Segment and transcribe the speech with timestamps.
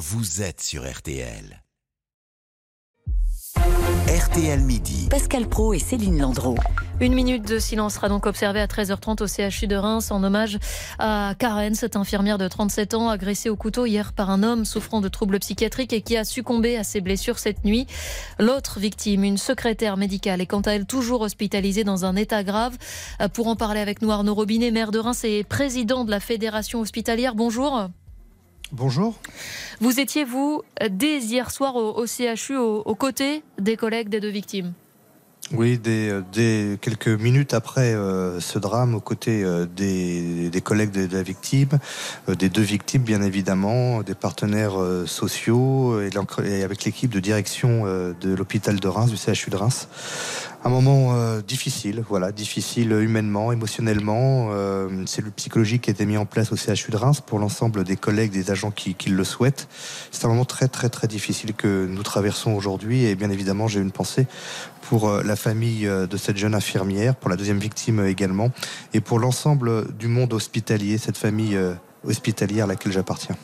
[0.00, 1.62] vous êtes sur RTL.
[4.08, 5.08] RTL Midi.
[5.10, 6.54] Pascal Pro et Céline Landreau.
[7.00, 10.58] Une minute de silence sera donc observée à 13h30 au CHU de Reims en hommage
[10.98, 15.02] à Karen, cette infirmière de 37 ans agressée au couteau hier par un homme souffrant
[15.02, 17.86] de troubles psychiatriques et qui a succombé à ses blessures cette nuit.
[18.38, 22.78] L'autre victime, une secrétaire médicale, est quant à elle toujours hospitalisée dans un état grave.
[23.34, 26.80] Pour en parler avec nous, Arnaud Robinet, maire de Reims et président de la Fédération
[26.80, 27.34] hospitalière.
[27.34, 27.90] Bonjour.
[28.72, 29.18] Bonjour.
[29.80, 34.72] Vous étiez, vous, dès hier soir au, CHU, aux, côtés des collègues des deux victimes?
[35.52, 41.22] Oui, des, quelques minutes après euh, ce drame, aux côtés euh, des, collègues de, la
[41.24, 41.70] victime,
[42.28, 44.76] euh, des deux victimes bien évidemment, des partenaires
[45.06, 49.88] sociaux et, avec l'équipe de direction de l'hôpital de Reims, du CHU de Reims
[50.62, 54.50] un moment euh, difficile, voilà, difficile humainement, émotionnellement.
[54.52, 57.38] Euh, c'est le psychologique qui a été mis en place au CHU de Reims pour
[57.38, 59.68] l'ensemble des collègues, des agents qui, qui le souhaitent.
[60.10, 63.80] C'est un moment très très très difficile que nous traversons aujourd'hui et bien évidemment j'ai
[63.80, 64.26] une pensée
[64.82, 68.50] pour euh, la famille euh, de cette jeune infirmière, pour la deuxième victime également
[68.94, 71.58] et pour l'ensemble du monde hospitalier, cette famille
[72.04, 73.36] hospitalière à laquelle j'appartiens.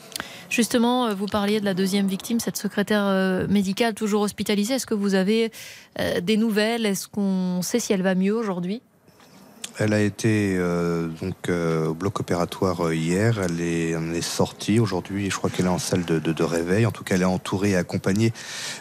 [0.50, 4.74] Justement, euh, vous parliez de la deuxième victime, cette secrétaire euh, médicale toujours hospitalisée.
[4.74, 5.50] Est-ce que vous avez
[5.98, 6.86] euh, des nouvelles?
[6.86, 8.82] Est-ce qu'on sait si elle va mieux aujourd'hui?
[9.78, 10.58] Elle a été
[11.20, 13.40] donc au bloc opératoire hier.
[13.42, 15.30] Elle est, est sortie aujourd'hui.
[15.30, 16.86] Je crois qu'elle est en salle de, réveil.
[16.86, 18.32] En tout cas, elle est entourée et accompagnée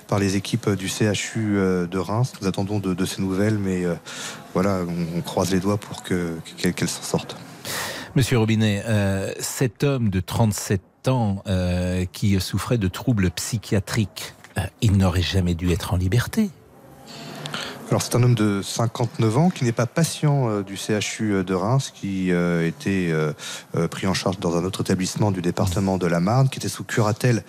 [0.07, 2.33] par les équipes du CHU de Reims.
[2.41, 3.83] Nous attendons de, ces nouvelles, mais
[4.53, 4.81] voilà,
[5.15, 7.37] on, croise les doigts pour que qu'elle s'en sorte.
[8.15, 8.83] Monsieur Robinet,
[9.39, 15.71] cet homme de 37 euh, qui souffrait de troubles psychiatriques, euh, il n'aurait jamais dû
[15.71, 16.49] être en liberté.
[17.89, 21.53] Alors c'est un homme de 59 ans qui n'est pas patient euh, du CHU de
[21.53, 23.13] Reims, qui était
[23.91, 26.83] pris en charge dans un autre établissement du département de la Marne, qui était sous
[26.83, 27.43] curatelle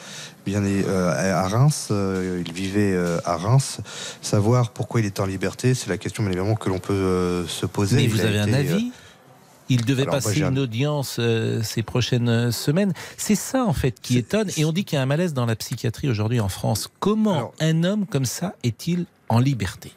[0.44, 1.88] bien à Reims.
[1.90, 3.78] il vivait à Reims.
[4.22, 7.66] Savoir pourquoi il est en liberté, c'est la question bien évidemment que l'on peut se
[7.66, 7.96] poser.
[7.96, 8.92] Mais vous avez un avis?
[9.68, 12.92] il devait passer une audience euh, ces prochaines euh, semaines.
[13.16, 14.50] C'est ça, en fait, qui étonne.
[14.56, 16.88] Et on dit qu'il y a un malaise dans la psychiatrie aujourd'hui en France.
[17.00, 19.92] Comment un homme comme ça est-il en liberté?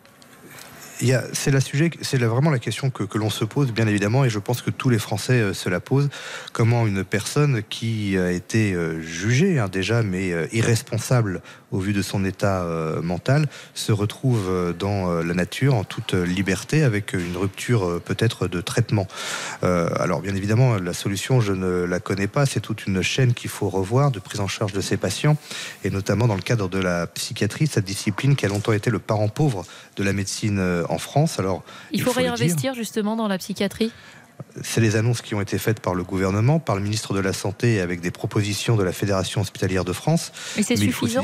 [1.33, 4.39] C'est la sujet, c'est vraiment la question que, l'on se pose, bien évidemment, et je
[4.39, 6.09] pense que tous les Français euh, se la posent.
[6.53, 12.25] Comment une personne qui a été jugée hein, déjà, mais irresponsable au vu de son
[12.25, 17.37] état euh, mental, se retrouve euh, dans euh, la nature en toute liberté avec une
[17.37, 19.07] rupture peut-être de traitement.
[19.61, 23.49] alors bien évidemment, la solution, je ne la connais pas, c'est toute une chaîne qu'il
[23.49, 25.37] faut revoir de prise en charge de ces patients,
[25.83, 28.99] et notamment dans le cadre de la psychiatrie, cette discipline qui a longtemps été le
[28.99, 31.39] parent pauvre de la médecine en France.
[31.39, 33.91] Alors, il faut, réinvestir justement dans la psychiatrie?
[34.61, 37.33] C'est les annonces qui ont été faites par le gouvernement, par le ministre de la
[37.33, 40.31] Santé, avec des propositions de la Fédération hospitalière de France.
[40.55, 41.23] Mais c'est suffisant.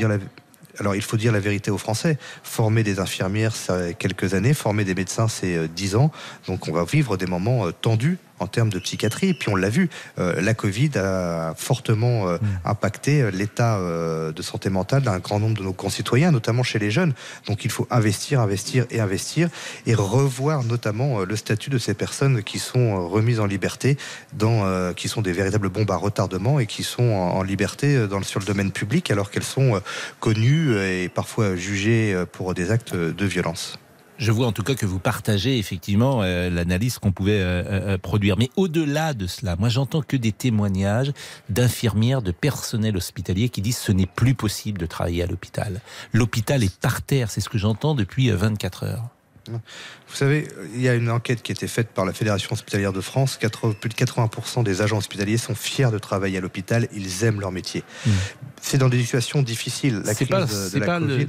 [0.78, 2.18] Alors, il faut dire la vérité aux Français.
[2.42, 4.52] Former des infirmières, c'est quelques années.
[4.52, 6.10] Former des médecins, c'est euh, dix ans.
[6.46, 9.28] Donc, on va vivre des moments euh, tendus en termes de psychiatrie.
[9.28, 9.88] Et puis on l'a vu,
[10.18, 12.46] euh, la Covid a fortement euh, mm.
[12.64, 16.90] impacté euh, l'état de santé mentale d'un grand nombre de nos concitoyens, notamment chez les
[16.90, 17.14] jeunes.
[17.46, 19.48] Donc il faut investir, investir et investir
[19.86, 23.96] et revoir notamment le statut de ces personnes qui sont remises en liberté,
[24.32, 28.40] dans, qui sont des véritables bombes à retardement et qui sont en, liberté dans, sur
[28.40, 29.80] le domaine public alors qu'elles sont
[30.20, 33.78] connues et parfois jugées pour des actes de violence.
[34.18, 37.62] Je vois en tout cas que vous partagez effectivement euh, l'analyse qu'on pouvait euh,
[37.94, 38.36] euh, produire.
[38.38, 41.12] Mais au-delà de cela, moi j'entends que des témoignages
[41.48, 45.80] d'infirmières, de personnel hospitalier qui disent ce n'est plus possible de travailler à l'hôpital.
[46.12, 49.08] L'hôpital est par terre, c'est ce que j'entends depuis 24 heures.
[49.48, 52.92] Vous savez, il y a une enquête qui a été faite par la Fédération hospitalière
[52.92, 53.38] de France.
[53.80, 56.88] plus de 80% des agents hospitaliers sont fiers de travailler à l'hôpital.
[56.92, 57.84] Ils aiment leur métier.
[58.04, 58.10] Hmm.
[58.60, 60.02] C'est dans des situations difficiles.
[60.04, 61.26] La crise de la Covid.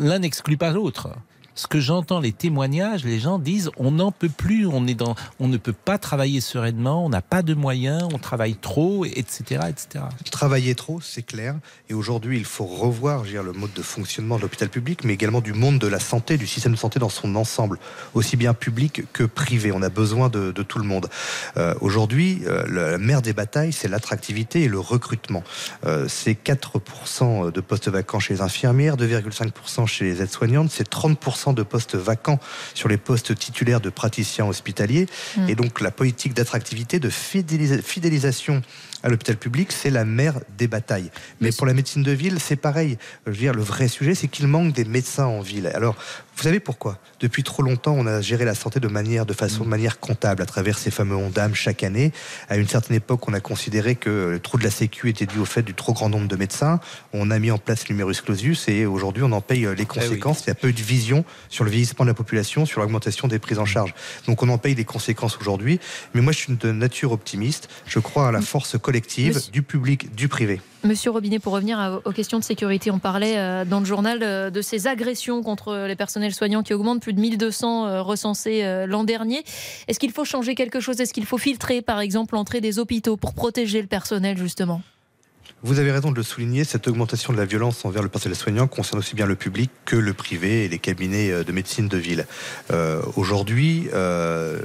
[0.00, 1.10] L'un n'exclut pas l'autre
[1.58, 5.16] ce que j'entends, les témoignages, les gens disent on n'en peut plus, on, est dans,
[5.40, 9.62] on ne peut pas travailler sereinement, on n'a pas de moyens, on travaille trop, etc.
[9.68, 10.04] etc.
[10.30, 11.56] Travailler trop, c'est clair.
[11.88, 15.40] Et aujourd'hui, il faut revoir dire, le mode de fonctionnement de l'hôpital public, mais également
[15.40, 17.80] du monde de la santé, du système de santé dans son ensemble,
[18.14, 19.72] aussi bien public que privé.
[19.72, 21.08] On a besoin de, tout le monde.
[21.56, 25.42] Euh, aujourd'hui, euh, la mère des batailles, c'est l'attractivité et le recrutement.
[25.86, 31.47] Euh, c'est 4% de postes vacants chez les infirmières, 2,5% chez les aides-soignantes, c'est 30%
[31.52, 32.40] de postes vacants
[32.74, 35.06] sur les postes titulaires de praticiens hospitaliers.
[35.36, 35.48] Mm.
[35.48, 38.62] Et donc la politique d'attractivité, de fidélisation
[39.02, 41.10] à l'hôpital public, c'est la mère des batailles.
[41.40, 42.98] Mais pour la médecine de ville, c'est pareil.
[43.26, 45.68] Je veux dire, le vrai sujet, c'est qu'il manque des médecins en ville.
[45.68, 45.96] Alors,
[46.38, 46.98] Vous savez pourquoi?
[47.18, 50.40] Depuis trop longtemps, on a géré la santé de manière, de façon, de manière comptable,
[50.40, 52.12] à travers ces fameux ondames chaque année.
[52.48, 55.40] À une certaine époque, on a considéré que le trou de la Sécu était dû
[55.40, 56.78] au fait du trop grand nombre de médecins.
[57.12, 60.42] On a mis en place l'humérus clausus et aujourd'hui, on en paye les conséquences.
[60.42, 63.26] Il n'y a pas eu de vision sur le vieillissement de la population, sur l'augmentation
[63.26, 63.92] des prises en charge.
[64.28, 65.80] Donc on en paye les conséquences aujourd'hui.
[66.14, 67.68] Mais moi, je suis de nature optimiste.
[67.84, 70.60] Je crois à la force collective du public, du privé.
[70.84, 74.48] Monsieur Robinet, pour revenir aux questions de sécurité, on parlait euh, dans le journal euh,
[74.48, 79.02] de ces agressions contre les personnels soignants qui augmentent, plus de 1200 euh, recensés l'an
[79.02, 79.42] dernier.
[79.88, 81.00] Est-ce qu'il faut changer quelque chose?
[81.00, 84.80] Est-ce qu'il faut filtrer, par exemple, l'entrée des hôpitaux pour protéger le personnel, justement?
[85.64, 88.68] Vous avez raison de le souligner, cette augmentation de la violence envers le personnel soignant
[88.68, 91.96] concerne aussi bien le public que le privé et les cabinets euh, de médecine de
[91.96, 92.26] ville.
[92.70, 94.60] Euh, Aujourd'hui, euh,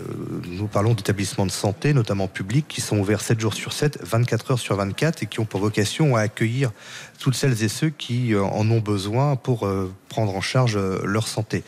[0.45, 4.51] nous parlons d'établissements de santé, notamment publics, qui sont ouverts 7 jours sur 7, 24
[4.51, 6.71] heures sur 24 et qui ont pour vocation à accueillir
[7.19, 9.67] toutes celles et ceux qui en ont besoin pour
[10.13, 11.63] prendre en charge leur santé.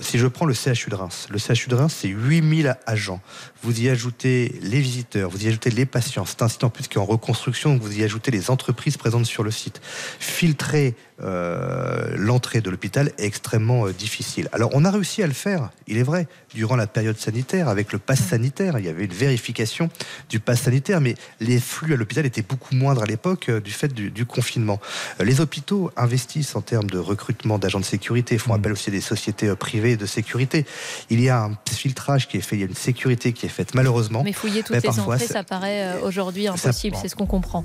[0.00, 3.20] si je prends le CHU de Reims, le CHU de Reims, c'est 8000 agents.
[3.62, 6.24] Vous y ajoutez les visiteurs, vous y ajoutez les patients.
[6.24, 9.26] C'est un site en plus qui est en reconstruction, vous y ajoutez les entreprises présentes
[9.26, 9.82] sur le site.
[10.18, 10.94] Filtrer
[11.24, 14.48] euh, l'entrée de l'hôpital est extrêmement euh, difficile.
[14.52, 17.92] Alors on a réussi à le faire, il est vrai, durant la période sanitaire, avec
[17.92, 18.78] le pass sanitaire.
[18.78, 19.88] Il y avait une vérification
[20.28, 23.70] du pass sanitaire, mais les flux à l'hôpital étaient beaucoup moindres à l'époque euh, du
[23.70, 24.80] fait du, confinement.
[25.20, 28.56] les hôpitaux investissent en termes de recrutement d'agents de sécurité, font mmh.
[28.56, 30.64] appel aussi à des sociétés privées de sécurité.
[31.10, 33.50] Il y a un filtrage qui est fait, il y a une sécurité qui est
[33.50, 34.22] faite, malheureusement.
[34.22, 37.64] Mais fouiller toutes les entrées, ça paraît aujourd'hui impossible, c'est ce qu'on comprend.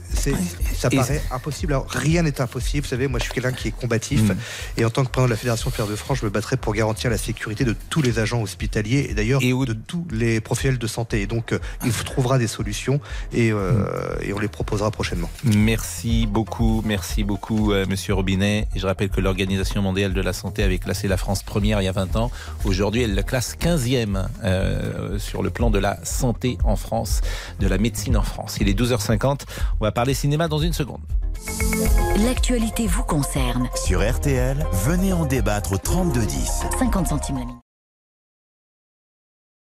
[0.75, 1.73] Ça paraît impossible.
[1.73, 4.21] Alors rien n'est impossible, vous savez, moi je suis quelqu'un qui est combatif.
[4.21, 4.35] Mm.
[4.77, 6.73] Et en tant que président de la Fédération Fer de France, je me battrai pour
[6.73, 10.87] garantir la sécurité de tous les agents hospitaliers et d'ailleurs de tous les professionnels de
[10.87, 11.21] santé.
[11.21, 12.99] Et donc, euh, il trouvera des solutions
[13.33, 15.29] et, euh, et, on les proposera prochainement.
[15.43, 18.67] Merci beaucoup, merci beaucoup, euh, Monsieur Robinet.
[18.75, 21.85] Et je rappelle que l'Organisation mondiale de la santé avait classé la France première il
[21.85, 22.31] y a 20 ans.
[22.65, 24.27] Aujourd'hui, elle la classe 15e
[25.19, 27.21] sur le plan de la santé en France,
[27.59, 28.57] de la médecine en France.
[28.61, 29.41] Il est 12h50.
[29.79, 31.01] On va parler cinéma dans une seconde.
[32.25, 33.69] L'actualité vous concerne.
[33.75, 36.63] Sur RTL, venez en débattre au 3210.
[36.79, 37.66] 50 centimes la minute.